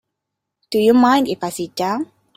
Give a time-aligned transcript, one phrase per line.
[0.71, 2.11] Do you mind if I sit down?